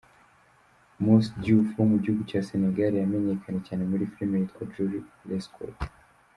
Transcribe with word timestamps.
Mouss 1.03 1.25
Diouf 1.41 1.67
wo 1.77 1.83
mu 1.91 1.97
gihugu 2.01 2.23
cya 2.29 2.41
Senegal 2.49 2.93
yamenyekanye 2.95 3.59
cyane 3.67 3.83
muri 3.91 4.09
filimi 4.13 4.37
yitwa 4.41 4.69
Julie 4.73 5.05
Lescaut. 5.27 5.77